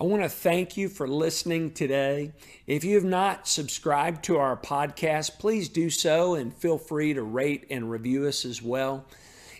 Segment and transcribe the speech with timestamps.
[0.00, 2.30] I want to thank you for listening today.
[2.68, 7.22] If you have not subscribed to our podcast, please do so and feel free to
[7.24, 9.04] rate and review us as well.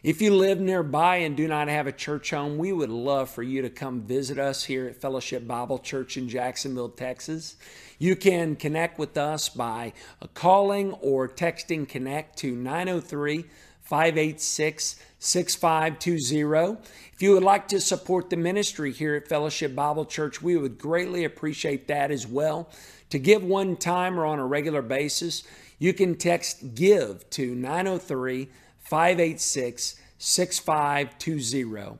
[0.04, 3.42] If you live nearby and do not have a church home, we would love for
[3.42, 7.56] you to come visit us here at Fellowship Bible Church in Jacksonville, Texas.
[7.98, 9.92] You can connect with us by
[10.34, 13.44] calling or texting connect to 903
[13.88, 16.76] 586 6520.
[17.14, 20.78] If you would like to support the ministry here at Fellowship Bible Church, we would
[20.78, 22.68] greatly appreciate that as well.
[23.08, 25.42] To give one time or on a regular basis,
[25.78, 31.98] you can text GIVE to 903 586 6520.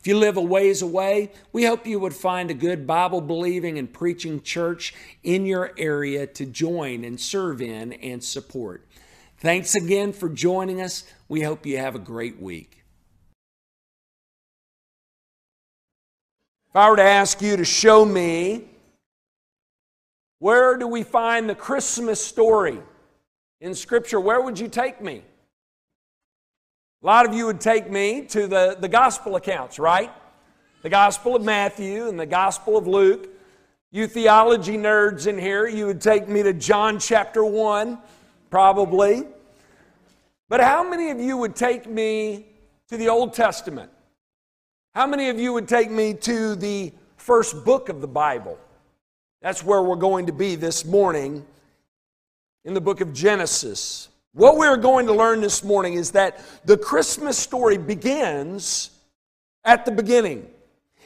[0.00, 3.78] If you live a ways away, we hope you would find a good Bible believing
[3.78, 8.87] and preaching church in your area to join and serve in and support.
[9.40, 11.04] Thanks again for joining us.
[11.28, 12.82] We hope you have a great week.
[16.70, 18.64] If I were to ask you to show me
[20.40, 22.80] where do we find the Christmas story
[23.60, 25.22] in Scripture, where would you take me?
[27.04, 30.12] A lot of you would take me to the, the gospel accounts, right?
[30.82, 33.28] The Gospel of Matthew and the Gospel of Luke.
[33.92, 37.98] You theology nerds in here, you would take me to John chapter 1,
[38.50, 39.24] probably.
[40.48, 42.46] But how many of you would take me
[42.88, 43.90] to the Old Testament?
[44.94, 48.58] How many of you would take me to the first book of the Bible?
[49.42, 51.44] That's where we're going to be this morning
[52.64, 54.08] in the book of Genesis.
[54.32, 58.90] What we're going to learn this morning is that the Christmas story begins
[59.64, 60.48] at the beginning.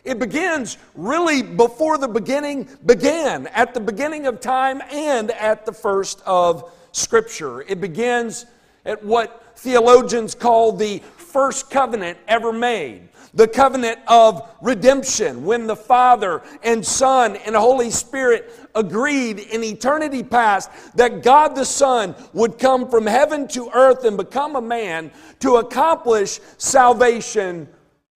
[0.04, 5.72] It begins really before the beginning began, at the beginning of time and at the
[5.72, 7.62] first of Scripture.
[7.62, 8.46] It begins
[8.84, 15.76] at what theologians call the first covenant ever made the covenant of redemption when the
[15.76, 22.58] Father and Son and Holy Spirit agreed in eternity past that God the Son would
[22.58, 25.10] come from heaven to earth and become a man
[25.40, 27.68] to accomplish salvation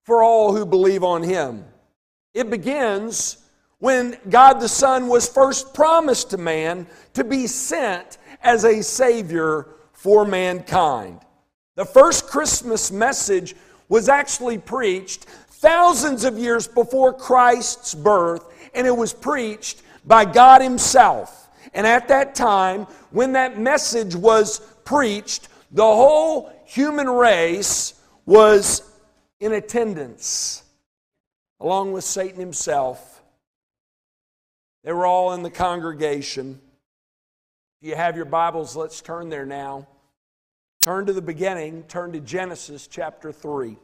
[0.03, 1.63] for all who believe on Him.
[2.33, 3.37] It begins
[3.79, 9.67] when God the Son was first promised to man to be sent as a Savior
[9.91, 11.19] for mankind.
[11.75, 13.55] The first Christmas message
[13.89, 20.61] was actually preached thousands of years before Christ's birth, and it was preached by God
[20.61, 21.49] Himself.
[21.73, 27.95] And at that time, when that message was preached, the whole human race
[28.25, 28.81] was
[29.39, 30.63] in attendance,
[31.59, 33.21] along with Satan himself.
[34.83, 36.61] They were all in the congregation.
[37.85, 39.87] You have your Bibles, let's turn there now.
[40.81, 43.77] Turn to the beginning, turn to Genesis chapter 3.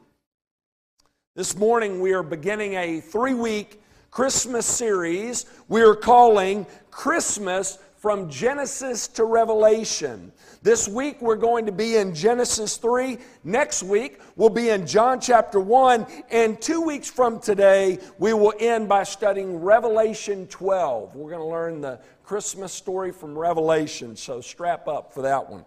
[1.36, 3.80] This morning we are beginning a three week
[4.10, 10.32] Christmas series we are calling Christmas from Genesis to Revelation.
[10.64, 13.18] This week we're going to be in Genesis 3.
[13.44, 16.06] Next week we'll be in John chapter 1.
[16.30, 21.16] And two weeks from today we will end by studying Revelation 12.
[21.16, 25.66] We're going to learn the Christmas story from Revelation, so strap up for that one.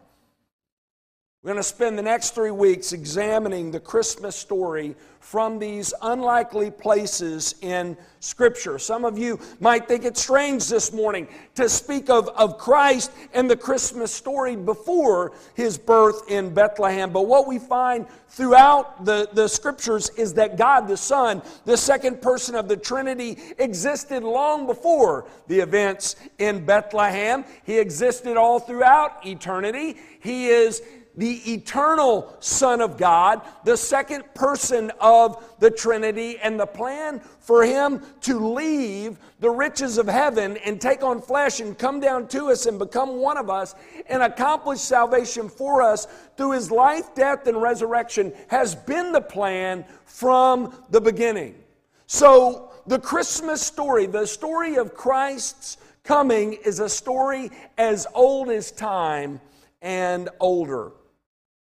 [1.44, 6.70] We're going to spend the next three weeks examining the Christmas story from these unlikely
[6.70, 8.78] places in Scripture.
[8.78, 13.50] Some of you might think it's strange this morning to speak of, of Christ and
[13.50, 17.12] the Christmas story before his birth in Bethlehem.
[17.12, 22.22] But what we find throughout the, the Scriptures is that God the Son, the second
[22.22, 27.44] person of the Trinity, existed long before the events in Bethlehem.
[27.64, 29.98] He existed all throughout eternity.
[30.20, 30.80] He is
[31.16, 37.64] the eternal Son of God, the second person of the Trinity, and the plan for
[37.64, 42.50] him to leave the riches of heaven and take on flesh and come down to
[42.50, 43.74] us and become one of us
[44.08, 49.84] and accomplish salvation for us through his life, death, and resurrection has been the plan
[50.06, 51.54] from the beginning.
[52.06, 58.70] So, the Christmas story, the story of Christ's coming, is a story as old as
[58.70, 59.40] time
[59.80, 60.92] and older.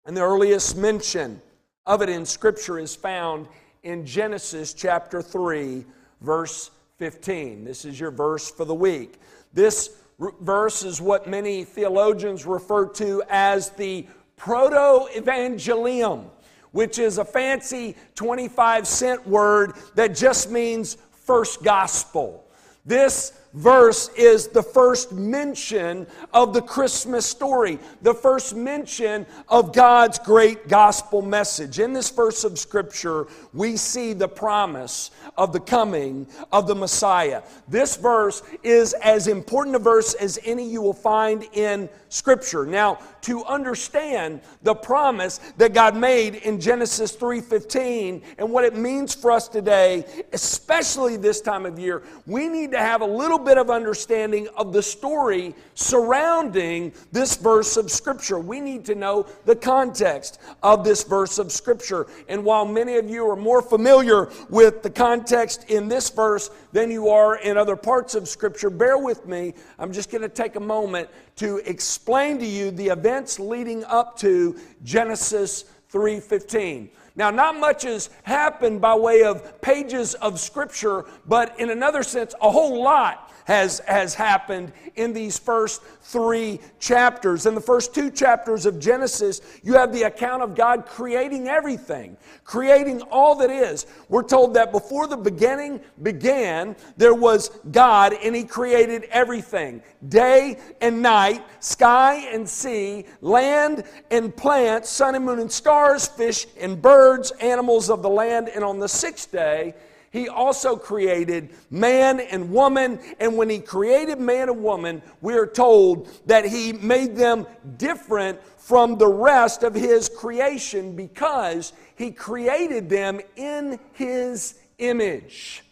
[0.08, 1.42] And the earliest mention
[1.86, 3.46] of it in Scripture is found
[3.84, 5.84] in Genesis chapter 3,
[6.22, 7.66] verse 15.
[7.66, 9.20] This is your verse for the week.
[9.54, 9.98] This
[10.40, 14.08] verse is what many theologians refer to as the
[14.38, 16.24] proto evangelium,
[16.72, 22.46] which is a fancy 25 cent word that just means first gospel.
[22.86, 30.20] This verse is the first mention of the Christmas story, the first mention of God's
[30.20, 31.80] great gospel message.
[31.80, 37.42] In this verse of Scripture, we see the promise of the coming of the Messiah.
[37.68, 42.66] This verse is as important a verse as any you will find in Scripture.
[42.66, 49.14] Now, to understand the promise that God made in Genesis 3:15 and what it means
[49.14, 53.58] for us today, especially this time of year, we need to have a little bit
[53.58, 58.40] of understanding of the story surrounding this verse of Scripture.
[58.40, 62.08] We need to know the context of this verse of Scripture.
[62.28, 66.92] And while many of you are more familiar with the context in this verse than
[66.92, 69.54] you are in other parts of Scripture, bear with me.
[69.80, 71.08] I'm just going to take a moment
[71.38, 75.64] to explain to you the events leading up to Genesis
[75.94, 76.90] 3:15.
[77.16, 82.36] Now, not much has happened by way of pages of scripture, but in another sense,
[82.42, 87.46] a whole lot has, has happened in these first three chapters.
[87.46, 92.18] In the first two chapters of Genesis, you have the account of God creating everything,
[92.44, 93.86] creating all that is.
[94.10, 100.60] We're told that before the beginning began, there was God and He created everything day
[100.82, 106.82] and night, sky and sea, land and plants, sun and moon and stars, fish and
[106.82, 108.50] birds, animals of the land.
[108.50, 109.74] And on the sixth day,
[110.18, 113.00] he also created man and woman.
[113.20, 117.46] And when he created man and woman, we are told that he made them
[117.78, 125.64] different from the rest of his creation because he created them in his image.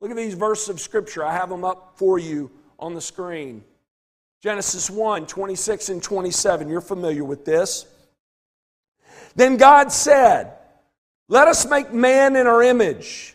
[0.00, 1.24] Look at these verses of scripture.
[1.24, 3.64] I have them up for you on the screen.
[4.42, 6.68] Genesis 1 26 and 27.
[6.68, 7.86] You're familiar with this.
[9.34, 10.52] Then God said,
[11.28, 13.34] Let us make man in our image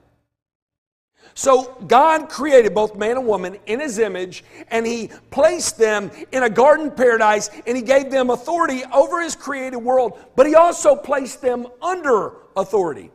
[1.33, 6.43] So God created both man and woman in his image, and he placed them in
[6.43, 10.95] a garden paradise, and he gave them authority over his created world, but he also
[10.95, 13.11] placed them under authority.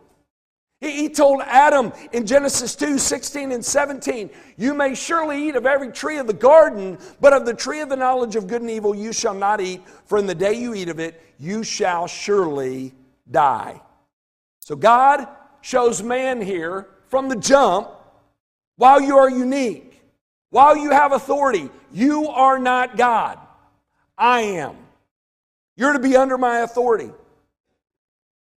[0.79, 4.29] He, told Adam in Genesis 2 16 and 17,
[4.59, 7.89] You may surely eat of every tree of the garden, but of the tree of
[7.89, 10.75] the knowledge of good and evil you shall not eat, for in the day you
[10.75, 12.93] eat of it, you shall surely
[13.31, 13.81] die.
[14.61, 15.27] So God
[15.63, 17.89] shows man here from the jump
[18.77, 20.03] while you are unique,
[20.51, 23.39] while you have authority, you are not God.
[24.17, 24.77] I am.
[25.77, 27.11] You're to be under my authority.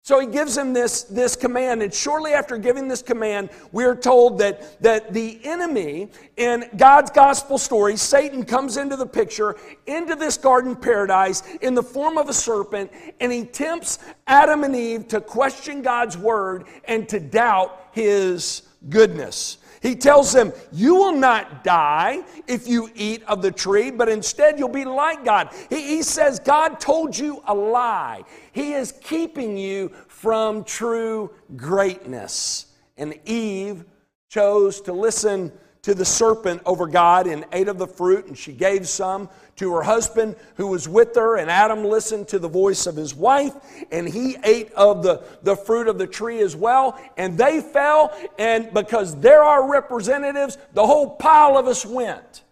[0.10, 3.95] So he gives him this, this command, and shortly after giving this command, we are
[3.95, 9.56] told that, that the enemy in God's gospel story, Satan comes into the picture,
[9.86, 12.89] into this garden paradise in the form of a serpent,
[13.19, 19.59] and he tempts Adam and Eve to question God's word and to doubt his goodness.
[19.81, 24.60] He tells them, You will not die if you eat of the tree, but instead
[24.60, 25.54] you'll be like God.
[25.70, 28.24] He, he, says, God told you a lie.
[28.52, 32.68] He is keeping you from true greatness.
[32.98, 33.86] And Eve
[34.28, 38.52] chose to listen to the serpent over God and ate of the fruit, and she
[38.52, 41.38] gave some to her husband who was with her.
[41.38, 43.54] And Adam listened to the voice of his wife,
[43.92, 47.00] and he ate of the, the fruit of the tree as well.
[47.18, 52.44] And they fell, and because there are representatives, the whole pile of us went.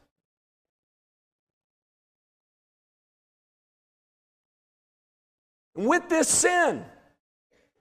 [5.75, 6.83] With this sin,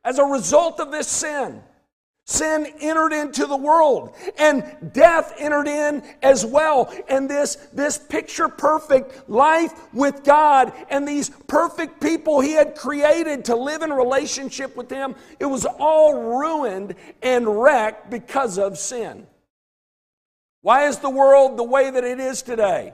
[0.05, 1.63] as a result of this sin,
[2.29, 6.93] Sin entered into the world and death entered in as well.
[7.09, 13.45] And this, this picture perfect life with God and these perfect people He had created
[13.45, 19.29] to live in relationship with Him, it was all ruined and wrecked because of sin.
[20.63, 22.93] Why is the world the way that it is today?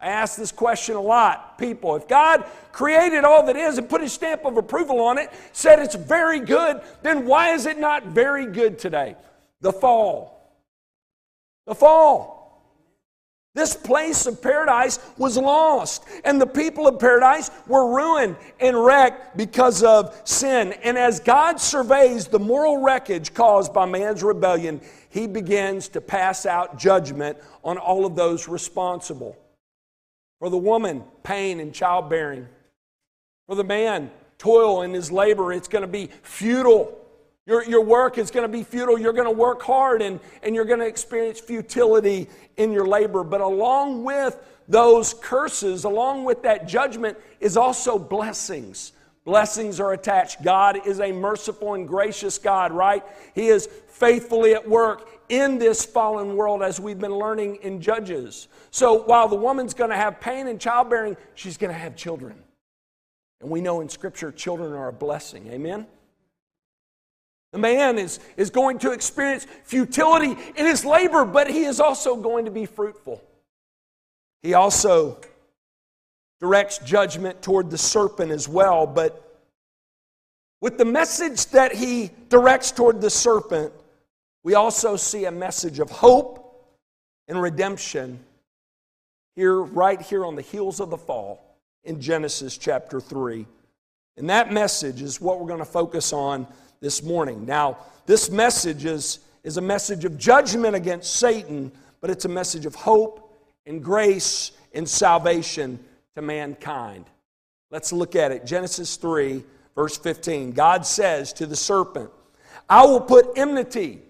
[0.00, 1.96] I ask this question a lot, people.
[1.96, 5.80] If God created all that is and put his stamp of approval on it, said
[5.80, 9.16] it's very good, then why is it not very good today?
[9.60, 10.54] The fall.
[11.66, 12.38] The fall.
[13.54, 19.36] This place of paradise was lost, and the people of paradise were ruined and wrecked
[19.36, 20.74] because of sin.
[20.84, 26.46] And as God surveys the moral wreckage caused by man's rebellion, he begins to pass
[26.46, 29.36] out judgment on all of those responsible.
[30.38, 32.46] For the woman, pain and childbearing.
[33.46, 35.52] For the man, toil in his labor.
[35.52, 36.94] It's going to be futile.
[37.46, 38.98] Your, your work is going to be futile.
[38.98, 43.24] You're going to work hard and, and you're going to experience futility in your labor.
[43.24, 48.92] But along with those curses, along with that judgment, is also blessings.
[49.24, 50.42] Blessings are attached.
[50.42, 53.02] God is a merciful and gracious God, right?
[53.34, 58.48] He is faithfully at work in this fallen world as we've been learning in Judges.
[58.78, 62.40] So while the woman's going to have pain in childbearing, she's going to have children.
[63.40, 65.48] And we know in Scripture, children are a blessing.
[65.48, 65.84] Amen?
[67.50, 72.14] The man is, is going to experience futility in his labor, but he is also
[72.14, 73.20] going to be fruitful.
[74.44, 75.18] He also
[76.38, 79.42] directs judgment toward the serpent as well, but
[80.60, 83.72] with the message that he directs toward the serpent,
[84.44, 86.44] we also see a message of hope
[87.26, 88.20] and redemption
[89.38, 93.46] here, right here on the heels of the fall in Genesis chapter 3.
[94.16, 96.44] And that message is what we're going to focus on
[96.80, 97.46] this morning.
[97.46, 102.66] Now, this message is, is a message of judgment against Satan, but it's a message
[102.66, 103.32] of hope
[103.64, 105.78] and grace and salvation
[106.16, 107.04] to mankind.
[107.70, 108.44] Let's look at it.
[108.44, 109.44] Genesis 3,
[109.76, 110.50] verse 15.
[110.50, 112.10] God says to the serpent,
[112.68, 114.00] I will put enmity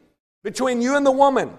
[0.42, 1.50] between you and the woman,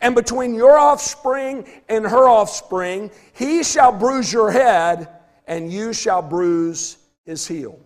[0.00, 3.10] and between your offspring and her offspring.
[3.32, 5.08] He shall bruise your head,
[5.46, 7.78] and you shall bruise his heel.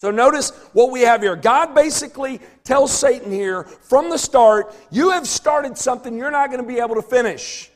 [0.00, 1.36] So notice what we have here.
[1.36, 6.60] God basically tells Satan here from the start, you have started something you're not going
[6.60, 7.70] to be able to finish.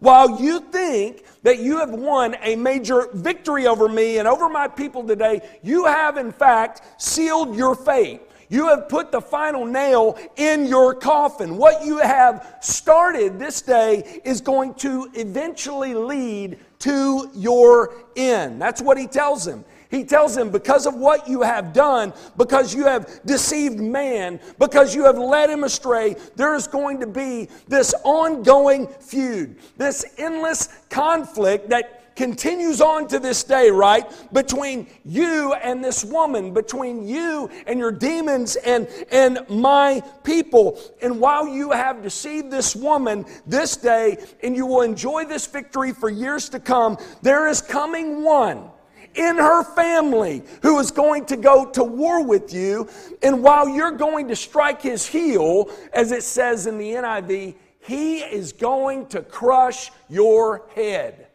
[0.00, 4.68] While you think that you have won a major victory over me and over my
[4.68, 8.20] people today, you have in fact sealed your fate.
[8.48, 11.56] You have put the final nail in your coffin.
[11.56, 18.60] What you have started this day is going to eventually lead to your end.
[18.60, 19.64] That's what he tells him.
[19.88, 24.94] He tells him, because of what you have done, because you have deceived man, because
[24.94, 30.68] you have led him astray, there is going to be this ongoing feud, this endless
[30.90, 34.04] conflict that continues on to this day, right?
[34.32, 40.80] Between you and this woman, between you and your demons and, and my people.
[41.02, 45.92] And while you have deceived this woman this day, and you will enjoy this victory
[45.92, 48.70] for years to come, there is coming one
[49.14, 52.88] in her family who is going to go to war with you.
[53.22, 58.18] And while you're going to strike his heel, as it says in the NIV, he
[58.18, 61.25] is going to crush your head.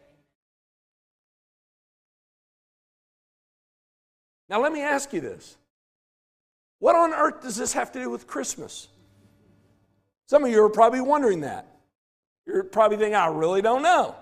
[4.52, 5.56] Now, let me ask you this.
[6.78, 8.88] What on earth does this have to do with Christmas?
[10.26, 11.66] Some of you are probably wondering that.
[12.46, 14.14] You're probably thinking, I really don't know.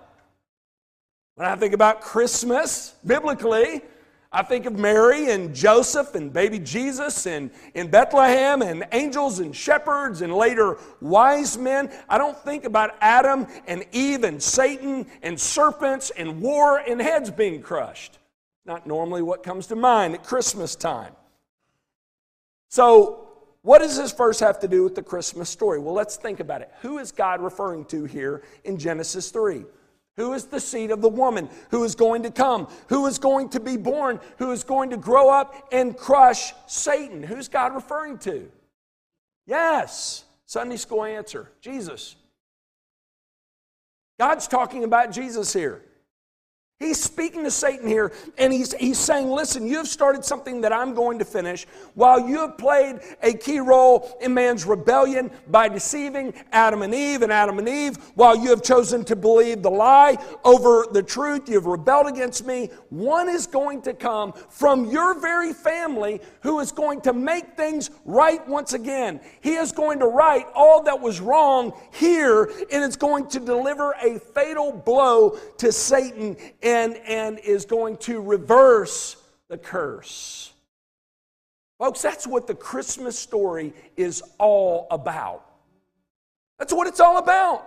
[1.34, 3.82] When I think about Christmas, biblically,
[4.30, 9.54] I think of Mary and Joseph and baby Jesus and in Bethlehem and angels and
[9.54, 11.90] shepherds and later wise men.
[12.08, 17.32] I don't think about Adam and Eve and Satan and serpents and war and heads
[17.32, 18.19] being crushed.
[18.70, 21.12] Not normally what comes to mind at Christmas time.
[22.68, 23.26] So,
[23.62, 25.80] what does this verse have to do with the Christmas story?
[25.80, 26.70] Well, let's think about it.
[26.80, 29.64] Who is God referring to here in Genesis 3?
[30.18, 32.68] Who is the seed of the woman who is going to come?
[32.90, 34.20] Who is going to be born?
[34.38, 37.24] Who is going to grow up and crush Satan?
[37.24, 38.52] Who's God referring to?
[39.46, 42.14] Yes, Sunday school answer Jesus.
[44.16, 45.82] God's talking about Jesus here.
[46.80, 50.72] He's speaking to Satan here, and he's, he's saying, Listen, you have started something that
[50.72, 51.66] I'm going to finish.
[51.92, 57.20] While you have played a key role in man's rebellion by deceiving Adam and Eve
[57.20, 61.50] and Adam and Eve, while you have chosen to believe the lie over the truth,
[61.50, 66.60] you have rebelled against me, one is going to come from your very family who
[66.60, 69.20] is going to make things right once again.
[69.42, 73.92] He is going to right all that was wrong here, and it's going to deliver
[74.02, 76.38] a fatal blow to Satan
[76.70, 79.16] and, and is going to reverse
[79.48, 80.52] the curse.
[81.78, 85.44] Folks, that's what the Christmas story is all about.
[86.58, 87.66] That's what it's all about.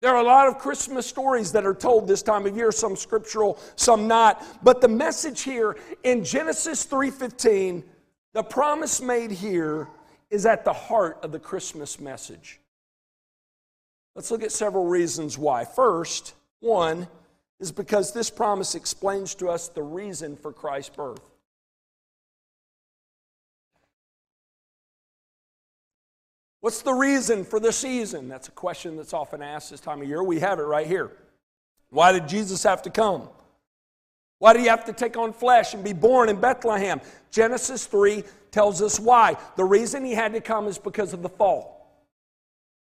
[0.00, 2.96] There are a lot of Christmas stories that are told this time of year, some
[2.96, 4.44] scriptural, some not.
[4.64, 7.84] But the message here in Genesis 3:15,
[8.32, 9.88] the promise made here
[10.28, 12.60] is at the heart of the Christmas message.
[14.16, 15.64] Let's look at several reasons why.
[15.64, 17.08] First, one
[17.60, 21.20] is because this promise explains to us the reason for Christ's birth.
[26.60, 28.28] What's the reason for the season?
[28.28, 30.22] That's a question that's often asked this time of year.
[30.22, 31.10] We have it right here.
[31.90, 33.28] Why did Jesus have to come?
[34.38, 37.00] Why did he have to take on flesh and be born in Bethlehem?
[37.30, 39.36] Genesis 3 tells us why.
[39.56, 42.06] The reason he had to come is because of the fall.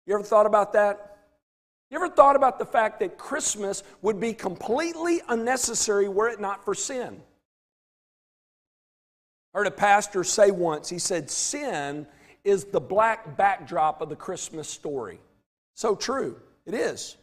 [0.05, 1.14] You ever thought about that?
[1.92, 6.65] You ever thought about the fact that Christmas would be completely unnecessary were it not
[6.65, 7.22] for sin?
[9.54, 12.08] I heard a pastor say once, he said, Sin
[12.44, 15.20] is the black backdrop of the Christmas story.
[15.74, 16.38] So true.
[16.65, 17.15] It is.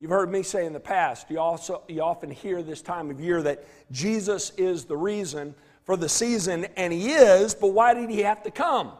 [0.00, 3.20] You've heard me say in the past, you, also, you often hear this time of
[3.20, 8.08] year that Jesus is the reason for the season, and He is, but why did
[8.08, 8.92] He have to come?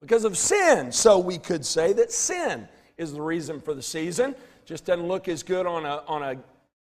[0.00, 0.92] Because of sin.
[0.92, 2.68] So we could say that sin
[3.00, 4.34] is the reason for the season.
[4.66, 6.36] Just doesn't look as good on a, on a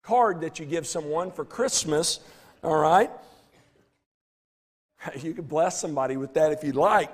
[0.02, 2.22] card that you give someone for Christmas,
[2.64, 3.12] all right?
[5.22, 7.12] You could bless somebody with that if you'd like.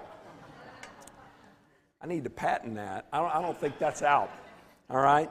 [2.02, 3.08] I need to patent that.
[3.12, 4.32] I don't, I don't think that's out,
[4.90, 5.30] all right?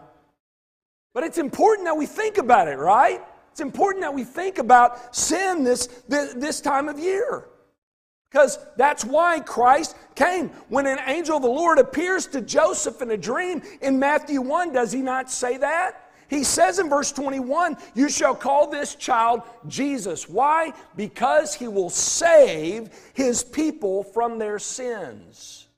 [1.14, 3.22] But it's important that we think about it, right?
[3.52, 7.46] It's important that we think about sin this, this, this time of year.
[8.32, 10.48] Because that's why Christ came.
[10.70, 14.72] When an angel of the Lord appears to Joseph in a dream in Matthew 1,
[14.72, 16.10] does he not say that?
[16.28, 20.30] He says in verse 21, You shall call this child Jesus.
[20.30, 20.72] Why?
[20.96, 25.68] Because he will save his people from their sins.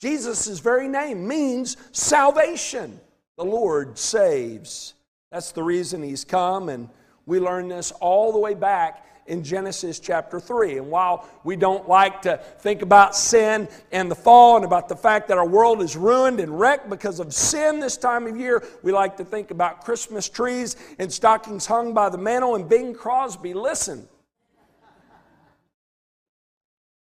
[0.00, 2.98] Jesus' very name means salvation.
[3.36, 4.94] The Lord saves.
[5.30, 6.88] That's the reason he's come, and
[7.26, 10.78] we learn this all the way back in Genesis chapter 3.
[10.78, 14.96] And while we don't like to think about sin and the fall and about the
[14.96, 18.62] fact that our world is ruined and wrecked because of sin this time of year,
[18.82, 22.56] we like to think about Christmas trees and stockings hung by the mantle.
[22.56, 24.08] And Bing Crosby, listen,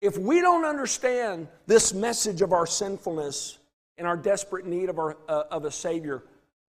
[0.01, 3.59] if we don't understand this message of our sinfulness
[3.97, 6.25] and our desperate need of, our, uh, of a Savior,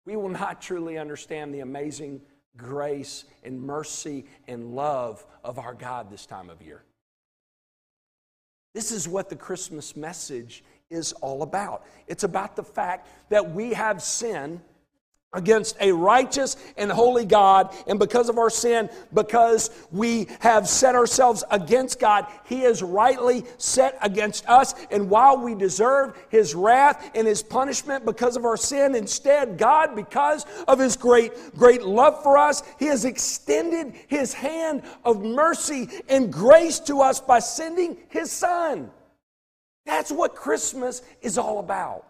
[0.06, 2.22] we will not truly understand the amazing
[2.58, 6.84] grace and mercy and love of our God this time of year.
[8.74, 11.86] This is what the Christmas message is all about.
[12.08, 14.62] It's about the fact that we have sin
[15.34, 17.76] against a righteous and holy God.
[17.88, 23.46] And because of our sin, because we have set ourselves against God, He is rightly
[23.58, 24.74] set against us.
[24.90, 29.96] And while we deserve His wrath and His punishment because of our sin, instead, God,
[29.96, 35.90] because of His great, great love for us, He has extended His hand of mercy
[36.08, 38.90] and grace to us by sending His Son.
[39.86, 42.09] That's what Christmas is all about.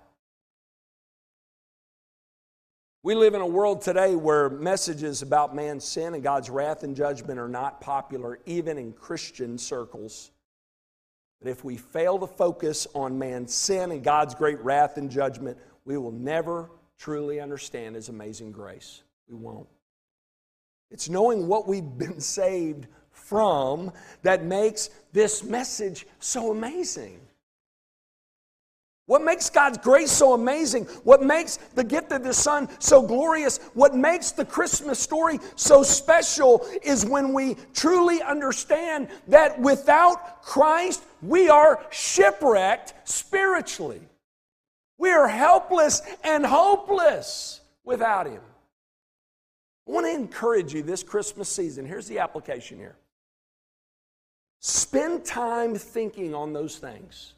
[3.02, 6.98] We live in a world today where messages about man's sin and God's wrath and
[6.98, 10.32] judgment are not popular, even in Christian circles.
[11.42, 15.58] But if we fail to focus on man's sin and God's great wrath and judgment,
[15.86, 19.04] we will never truly understand His amazing grace.
[19.30, 19.70] We won't.
[20.92, 27.22] It's knowing what we've been saved from that makes this message so amazing.
[29.10, 30.86] What makes God's grace so amazing?
[31.04, 33.58] What makes the gift of the Son so glorious?
[33.74, 41.02] What makes the Christmas story so special is when we truly understand that without Christ,
[41.24, 44.02] we are shipwrecked spiritually.
[45.00, 48.44] We are helpless and hopeless without Him.
[49.88, 51.84] I want to encourage you this Christmas season.
[51.84, 52.96] Here's the application here
[54.60, 57.34] spend time thinking on those things.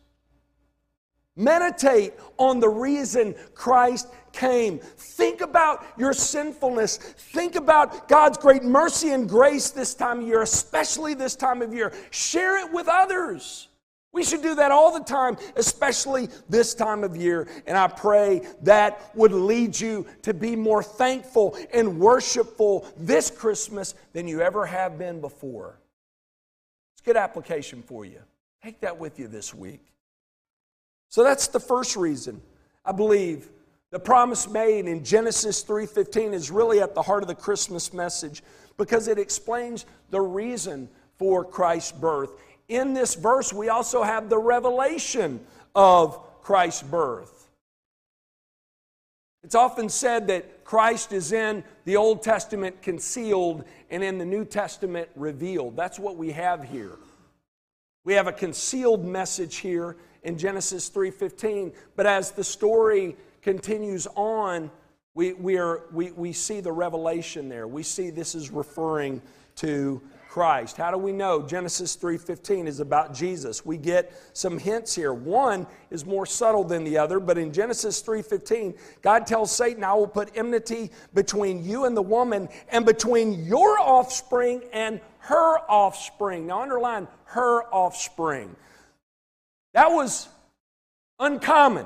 [1.36, 4.80] Meditate on the reason Christ came.
[4.80, 6.98] Think about your sinfulness.
[6.98, 11.74] Think about God's great mercy and grace this time of year, especially this time of
[11.74, 11.94] year.
[12.10, 13.70] Share it with others.
[14.14, 17.48] We should do that all the time, especially this time of year.
[17.66, 23.96] And I pray that would lead you to be more thankful and worshipful this Christmas
[24.12, 25.80] than you ever have been before.
[26.94, 28.20] It's a good application for you.
[28.62, 29.91] Take that with you this week.
[31.12, 32.42] So that's the first reason.
[32.86, 33.50] I believe
[33.92, 38.42] the promise made in Genesis 3:15 is really at the heart of the Christmas message
[38.78, 42.32] because it explains the reason for Christ's birth.
[42.70, 45.46] In this verse, we also have the revelation
[45.76, 47.50] of Christ's birth.
[49.44, 54.46] It's often said that Christ is in the Old Testament concealed and in the New
[54.46, 55.76] Testament revealed.
[55.76, 56.98] That's what we have here.
[58.06, 64.72] We have a concealed message here in Genesis 3:15, but as the story continues on,
[65.14, 67.68] We, we, are, we, we see the revelation there.
[67.68, 69.22] We see this is referring
[69.58, 70.78] to Christ.
[70.78, 71.42] How do we know?
[71.46, 73.66] Genesis 3:15 is about Jesus.
[73.66, 75.14] We get some hints here.
[75.14, 79.94] One is more subtle than the other, but in Genesis 3:15, God tells Satan, "I
[79.94, 86.48] will put enmity between you and the woman and between your offspring and her offspring."
[86.48, 88.56] Now underline her offspring.
[89.74, 90.28] That was
[91.20, 91.86] uncommon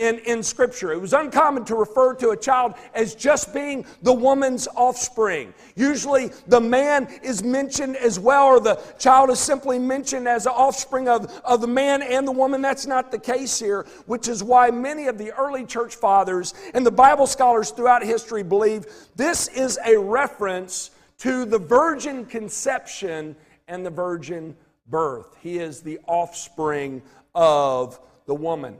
[0.00, 0.92] in, in Scripture.
[0.92, 5.52] It was uncommon to refer to a child as just being the woman's offspring.
[5.76, 10.52] Usually the man is mentioned as well, or the child is simply mentioned as the
[10.52, 12.62] offspring of, of the man and the woman.
[12.62, 16.84] That's not the case here, which is why many of the early church fathers and
[16.84, 23.36] the Bible scholars throughout history believe this is a reference to the virgin conception
[23.68, 24.56] and the virgin
[24.90, 25.36] birth.
[25.40, 27.02] He is the offspring
[27.34, 28.76] of the woman.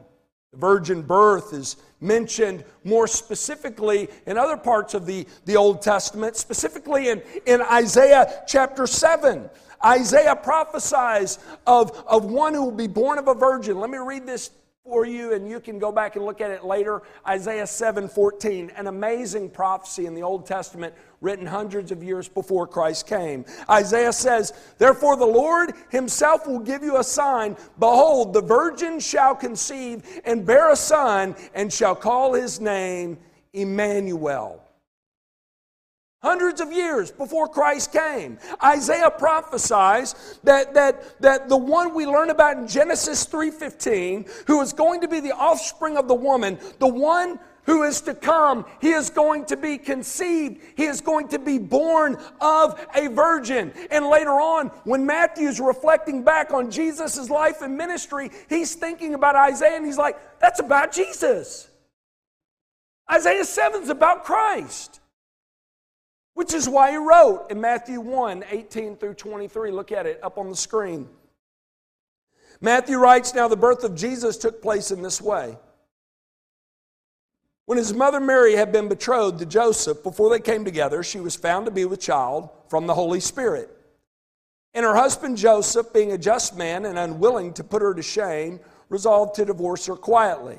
[0.53, 6.37] The virgin birth is mentioned more specifically in other parts of the, the Old Testament,
[6.37, 9.49] specifically in, in Isaiah chapter 7.
[9.85, 13.79] Isaiah prophesies of, of one who will be born of a virgin.
[13.79, 14.51] Let me read this
[14.91, 17.03] for you, and you can go back and look at it later.
[17.27, 22.67] Isaiah 7 14, an amazing prophecy in the Old Testament written hundreds of years before
[22.67, 23.45] Christ came.
[23.71, 27.57] Isaiah says, Therefore the Lord himself will give you a sign.
[27.79, 33.17] Behold, the virgin shall conceive and bear a son, and shall call his name
[33.53, 34.61] Emmanuel.
[36.23, 42.29] Hundreds of years before Christ came, Isaiah prophesies that, that, that the one we learn
[42.29, 46.87] about in Genesis 3.15, who is going to be the offspring of the woman, the
[46.87, 48.67] one who is to come.
[48.81, 50.61] He is going to be conceived.
[50.77, 53.73] He is going to be born of a virgin.
[53.91, 59.37] And later on, when Matthew's reflecting back on Jesus' life and ministry, he's thinking about
[59.37, 61.69] Isaiah and he's like, that's about Jesus.
[63.11, 65.00] Isaiah 7 is about Christ.
[66.35, 69.71] Which is why he wrote in Matthew 1 18 through 23.
[69.71, 71.09] Look at it up on the screen.
[72.61, 75.57] Matthew writes, Now the birth of Jesus took place in this way.
[77.67, 81.37] When his mother Mary had been betrothed to Joseph, before they came together, she was
[81.37, 83.71] found to be with child from the Holy Spirit.
[84.75, 88.61] And her husband Joseph, being a just man and unwilling to put her to shame,
[88.89, 90.59] resolved to divorce her quietly.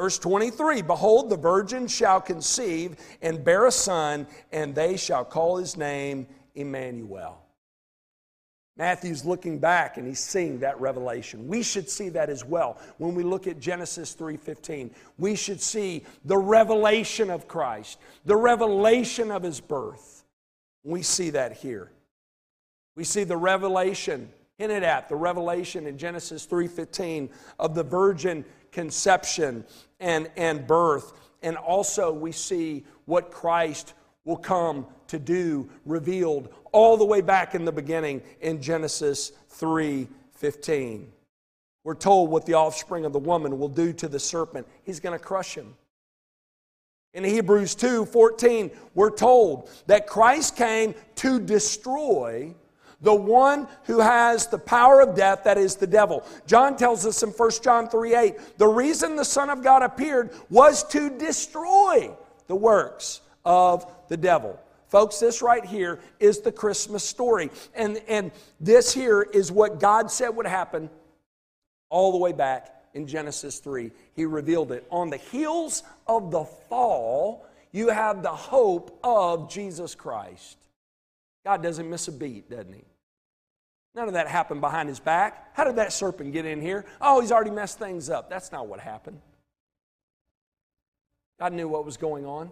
[0.00, 5.58] Verse 23 Behold, the virgin shall conceive and bear a son, and they shall call
[5.58, 7.38] his name Emmanuel.
[8.78, 11.46] Matthew's looking back and he's seeing that revelation.
[11.46, 14.90] We should see that as well when we look at Genesis 3:15.
[15.18, 20.24] We should see the revelation of Christ, the revelation of his birth.
[20.82, 21.92] We see that here.
[22.96, 29.64] We see the revelation hinted at, the revelation in Genesis 3:15 of the virgin conception
[29.98, 31.12] and, and birth.
[31.42, 37.54] And also we see what Christ will come to do revealed all the way back
[37.54, 41.06] in the beginning in Genesis 3:15.
[41.82, 44.66] We're told what the offspring of the woman will do to the serpent.
[44.84, 45.74] He's going to crush him.
[47.12, 52.54] In Hebrews 2 14, we're told that Christ came to destroy
[53.00, 56.24] the one who has the power of death, that is the devil.
[56.46, 60.30] John tells us in 1 John 3 8, the reason the Son of God appeared
[60.50, 62.10] was to destroy
[62.46, 64.58] the works of the devil.
[64.88, 67.50] Folks, this right here is the Christmas story.
[67.74, 70.90] And, and this here is what God said would happen
[71.90, 73.92] all the way back in Genesis 3.
[74.14, 74.84] He revealed it.
[74.90, 80.56] On the heels of the fall, you have the hope of Jesus Christ.
[81.44, 82.82] God doesn't miss a beat, doesn't he?
[83.94, 85.50] None of that happened behind his back.
[85.54, 86.84] How did that serpent get in here?
[87.00, 88.30] Oh, he's already messed things up.
[88.30, 89.20] That's not what happened.
[91.40, 92.50] God knew what was going on,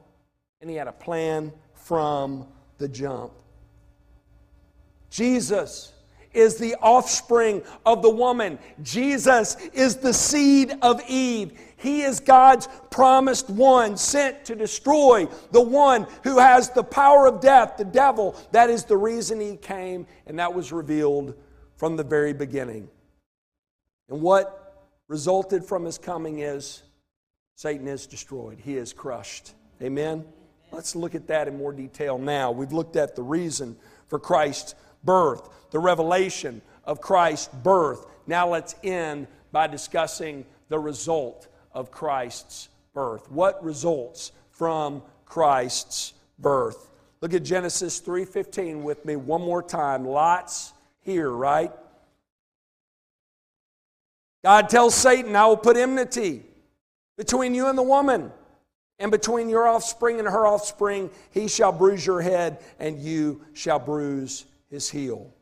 [0.61, 2.46] and he had a plan from
[2.79, 3.33] the jump.
[5.11, 5.92] Jesus
[6.33, 8.59] is the offspring of the woman.
[8.83, 11.59] Jesus is the seed of Eve.
[11.79, 17.41] He is God's promised one sent to destroy the one who has the power of
[17.41, 18.37] death, the devil.
[18.51, 21.35] That is the reason he came, and that was revealed
[21.77, 22.88] from the very beginning.
[24.09, 26.83] And what resulted from his coming is
[27.55, 29.55] Satan is destroyed, he is crushed.
[29.81, 30.25] Amen?
[30.73, 32.51] Let's look at that in more detail now.
[32.51, 33.77] We've looked at the reason
[34.09, 38.07] for Christ's birth, the revelation of Christ's birth.
[38.27, 43.31] Now let's end by discussing the result of Christ's birth.
[43.31, 46.90] What results from Christ's birth?
[47.20, 50.07] Look at Genesis 3:15 with me one more time.
[50.07, 51.72] Lots here, right?
[54.44, 56.44] God tells Satan, I will put enmity
[57.16, 58.33] between you and the woman,
[59.00, 61.11] and between your offspring and her offspring.
[61.31, 65.33] He shall bruise your head, and you shall bruise his heel.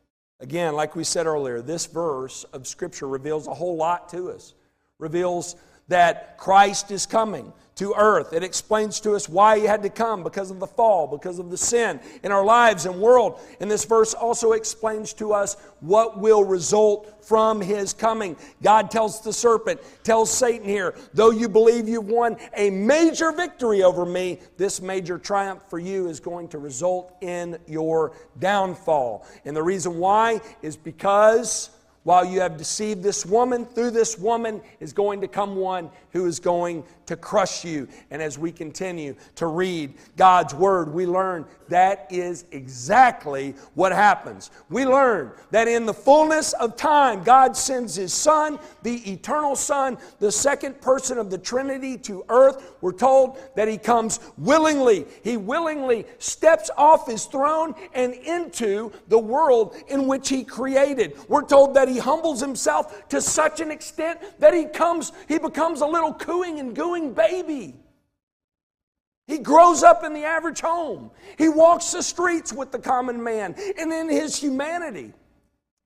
[0.40, 4.54] Again, like we said earlier, this verse of Scripture reveals a whole lot to us.
[4.98, 5.56] Reveals
[5.88, 8.32] that Christ is coming to earth.
[8.32, 11.50] It explains to us why he had to come because of the fall, because of
[11.50, 13.38] the sin in our lives and world.
[13.60, 18.36] And this verse also explains to us what will result from his coming.
[18.62, 23.82] God tells the serpent, tells Satan here, though you believe you've won a major victory
[23.82, 29.26] over me, this major triumph for you is going to result in your downfall.
[29.44, 31.68] And the reason why is because
[32.06, 36.24] while you have deceived this woman, through this woman is going to come one who
[36.26, 37.88] is going to crush you.
[38.10, 44.50] And as we continue to read God's word, we learn that is exactly what happens.
[44.68, 49.98] We learn that in the fullness of time, God sends His Son, the eternal Son,
[50.18, 52.74] the second person of the Trinity, to earth.
[52.80, 55.06] We're told that He comes willingly.
[55.22, 61.16] He willingly steps off His throne and into the world in which He created.
[61.28, 65.80] We're told that He humbles Himself to such an extent that He comes, He becomes
[65.80, 67.74] a little cooing and gooing baby.
[69.26, 71.10] He grows up in the average home.
[71.36, 73.56] He walks the streets with the common man.
[73.78, 75.12] And in his humanity,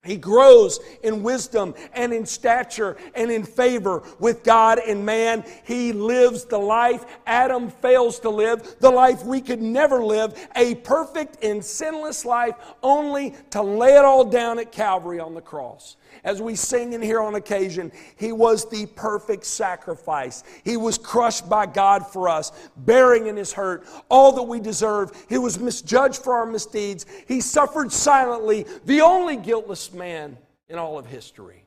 [0.02, 5.44] he grows in wisdom and in stature and in favor with God and man.
[5.64, 10.76] He lives the life Adam fails to live, the life we could never live, a
[10.76, 15.96] perfect and sinless life, only to lay it all down at Calvary on the cross
[16.24, 20.42] as we sing in here on occasion, He was the perfect sacrifice.
[20.64, 25.12] He was crushed by God for us, bearing in His hurt all that we deserve.
[25.28, 27.06] He was misjudged for our misdeeds.
[27.26, 30.36] He suffered silently, the only guiltless man
[30.68, 31.64] in all of history.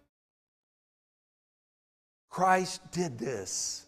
[2.30, 3.86] Christ did this.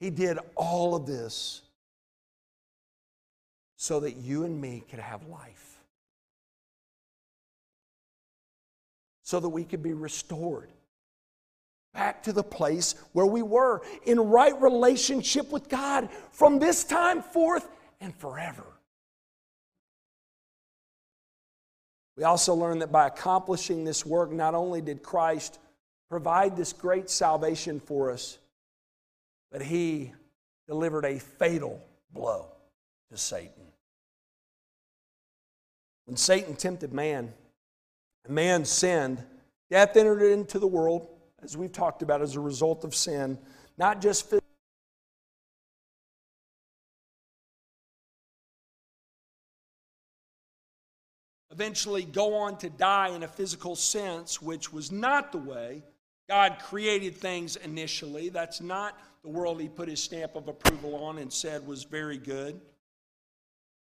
[0.00, 1.62] He did all of this
[3.76, 5.72] so that you and me could have life.
[9.32, 10.70] so that we could be restored
[11.94, 17.22] back to the place where we were in right relationship with God from this time
[17.22, 17.66] forth
[18.02, 18.66] and forever.
[22.16, 25.58] We also learn that by accomplishing this work, not only did Christ
[26.10, 28.38] provide this great salvation for us,
[29.50, 30.12] but he
[30.66, 32.48] delivered a fatal blow
[33.10, 33.64] to Satan.
[36.04, 37.32] When Satan tempted man,
[38.28, 39.22] man sinned,
[39.70, 41.08] death entered into the world,
[41.42, 43.38] as we've talked about, as a result of sin,
[43.78, 44.28] not just
[51.52, 55.82] Eventually, go on to die in a physical sense, which was not the way
[56.28, 58.30] God created things initially.
[58.30, 62.16] That's not the world He put His stamp of approval on and said was very
[62.16, 62.58] good.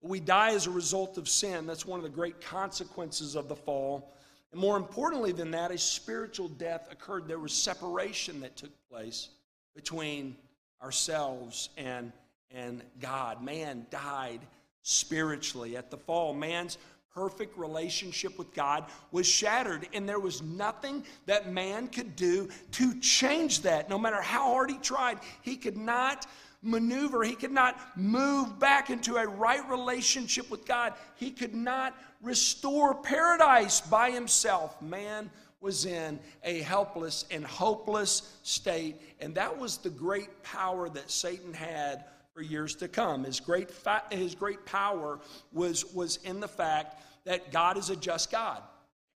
[0.01, 1.65] We die as a result of sin.
[1.65, 4.13] That's one of the great consequences of the fall.
[4.51, 7.27] And more importantly than that, a spiritual death occurred.
[7.27, 9.29] There was separation that took place
[9.75, 10.35] between
[10.83, 12.11] ourselves and,
[12.51, 13.43] and God.
[13.43, 14.41] Man died
[14.83, 15.75] spiritually.
[15.75, 16.77] At the fall, man's
[17.15, 22.99] perfect relationship with God was shattered, and there was nothing that man could do to
[22.99, 23.89] change that.
[23.89, 26.27] No matter how hard he tried, he could not
[26.61, 30.93] maneuver, he could not move back into a right relationship with God.
[31.15, 34.81] He could not restore paradise by himself.
[34.81, 35.29] Man
[35.61, 41.53] was in a helpless and hopeless state, and that was the great power that Satan
[41.53, 42.03] had
[42.35, 43.23] for years to come.
[43.23, 45.19] His great, fa- his great power
[45.53, 48.61] was, was in the fact that God is a just God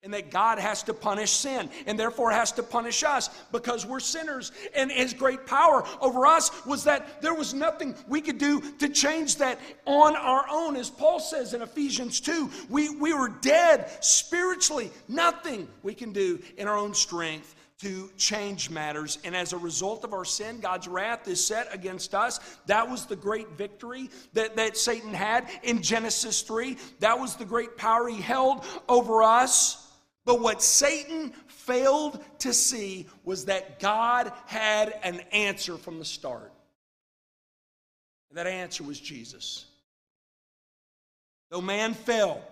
[0.04, 3.98] and that God has to punish sin and therefore has to punish us because we're
[3.98, 4.52] sinners.
[4.72, 8.88] And His great power over us was that there was nothing we could do to
[8.88, 10.76] change that on our own.
[10.76, 16.38] As Paul says in Ephesians 2, we, we were dead spiritually, nothing we can do
[16.56, 19.18] in our own strength to change matters.
[19.24, 22.40] And as a result of our sin, God's wrath is set against us.
[22.66, 26.76] That was the great victory that, that Satan had in Genesis 3.
[27.00, 29.86] That was the great power he held over us.
[30.24, 36.52] But what Satan failed to see was that God had an answer from the start.
[38.28, 39.66] And that answer was Jesus.
[41.50, 42.42] Though man fell,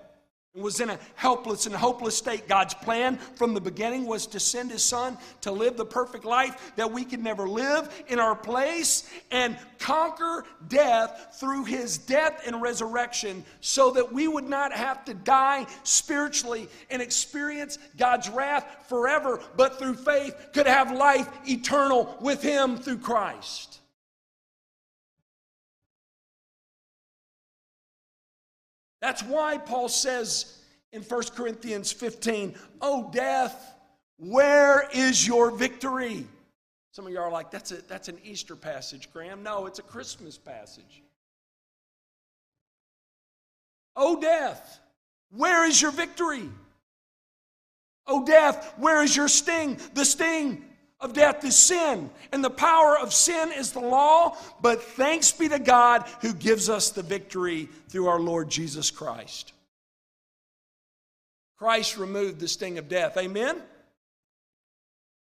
[0.56, 2.48] was in a helpless and hopeless state.
[2.48, 6.72] God's plan from the beginning was to send his son to live the perfect life
[6.76, 12.62] that we could never live in our place and conquer death through his death and
[12.62, 19.40] resurrection so that we would not have to die spiritually and experience God's wrath forever,
[19.56, 23.80] but through faith could have life eternal with him through Christ.
[29.00, 30.58] That's why Paul says
[30.92, 33.74] in 1 Corinthians 15, Oh, death,
[34.18, 36.26] where is your victory?
[36.92, 39.42] Some of you are like, that's, a, that's an Easter passage, Graham.
[39.42, 41.02] No, it's a Christmas passage.
[43.94, 44.80] Oh, death,
[45.30, 46.48] where is your victory?
[48.06, 49.78] Oh, death, where is your sting?
[49.94, 50.64] The sting
[51.00, 54.36] of death is sin, and the power of sin is the law.
[54.62, 59.52] But thanks be to God who gives us the victory through our Lord Jesus Christ.
[61.58, 63.16] Christ removed the sting of death.
[63.16, 63.60] Amen?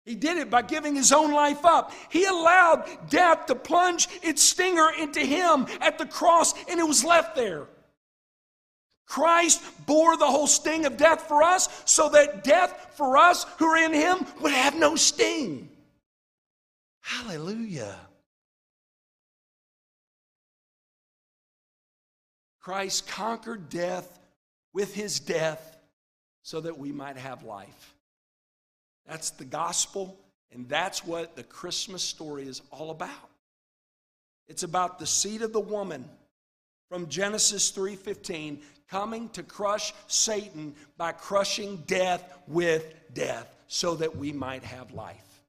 [0.06, 1.92] He did it by giving his own life up.
[2.10, 7.04] He allowed death to plunge its stinger into him at the cross, and it was
[7.04, 7.68] left there.
[9.08, 13.66] Christ bore the whole sting of death for us so that death for us who
[13.66, 15.70] are in Him would have no sting.
[17.02, 17.96] Hallelujah.
[22.60, 24.20] Christ conquered death
[24.74, 25.78] with His death
[26.44, 27.96] so that we might have life.
[29.08, 30.20] That's the gospel,
[30.52, 33.30] and that's what the Christmas story is all about.
[34.50, 36.04] It's about the seed of the woman
[36.90, 44.32] from Genesis 3:15 coming to crush Satan by crushing death with death so that we
[44.32, 45.42] might have life.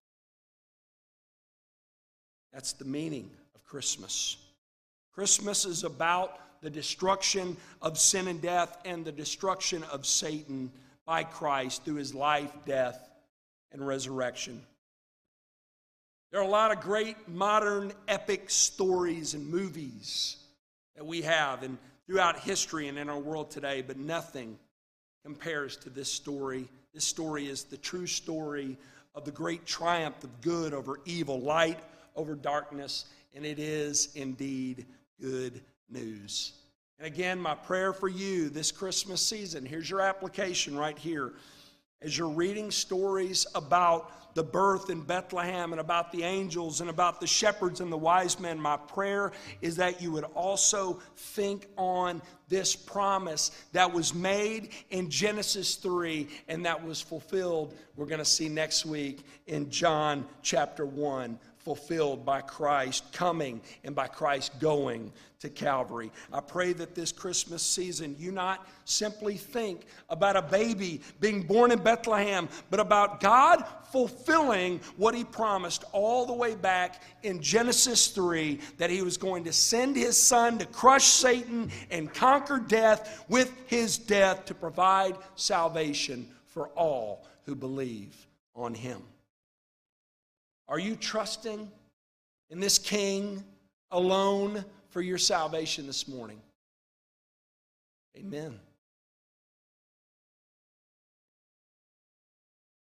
[2.52, 4.36] That's the meaning of Christmas.
[5.12, 10.72] Christmas is about the destruction of sin and death and the destruction of Satan
[11.06, 13.08] by Christ through his life, death,
[13.72, 14.60] and resurrection.
[16.30, 20.36] There are a lot of great modern epic stories and movies
[20.96, 24.58] that we have, and throughout history and in our world today, but nothing
[25.22, 26.66] compares to this story.
[26.94, 28.78] This story is the true story
[29.14, 31.78] of the great triumph of good over evil, light
[32.16, 34.86] over darkness, and it is indeed
[35.20, 36.52] good news.
[36.98, 41.34] And again, my prayer for you this Christmas season here's your application right here.
[42.00, 47.20] As you're reading stories about the birth in Bethlehem and about the angels and about
[47.20, 49.32] the shepherds and the wise men, my prayer
[49.62, 56.28] is that you would also think on this promise that was made in Genesis 3
[56.46, 61.36] and that was fulfilled, we're going to see next week in John chapter 1
[61.68, 66.10] fulfilled by Christ coming and by Christ going to Calvary.
[66.32, 71.70] I pray that this Christmas season you not simply think about a baby being born
[71.70, 78.06] in Bethlehem, but about God fulfilling what He promised all the way back in Genesis
[78.06, 83.26] 3 that He was going to send His Son to crush Satan and conquer death
[83.28, 88.16] with His death to provide salvation for all who believe
[88.56, 89.02] on Him.
[90.68, 91.70] Are you trusting
[92.50, 93.42] in this King
[93.90, 96.40] alone for your salvation this morning?
[98.16, 98.58] Amen.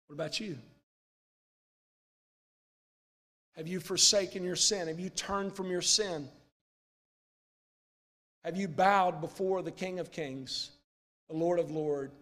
[0.06, 0.58] What about you?
[3.56, 4.88] Have you forsaken your sin?
[4.88, 6.28] Have you turned from your sin?
[8.44, 10.70] Have you bowed before the King of Kings,
[11.28, 12.14] the Lord of Lords,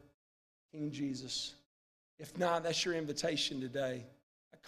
[0.73, 1.55] King Jesus?
[2.19, 4.05] If not, that's your invitation today.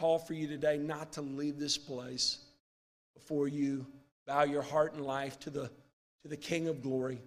[0.00, 2.38] Call for you today not to leave this place
[3.14, 3.86] before you
[4.26, 5.70] bow your heart and life to the,
[6.22, 7.20] to the King of glory,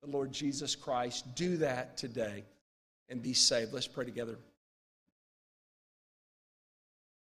[0.00, 1.34] the Lord Jesus Christ.
[1.34, 2.44] Do that today
[3.08, 3.72] and be saved.
[3.72, 4.38] Let's pray together.